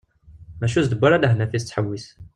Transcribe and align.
Maca 0.59 0.75
ur 0.77 0.81
as-d-yewwi 0.83 1.05
ara 1.07 1.21
lehna 1.21 1.43
iɣef 1.45 1.51
tettḥewwis. 1.63 2.05